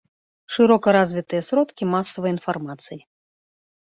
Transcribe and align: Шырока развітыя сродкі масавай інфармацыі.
Шырока 0.55 0.87
развітыя 0.97 1.41
сродкі 1.49 1.83
масавай 1.93 2.31
інфармацыі. 2.39 2.99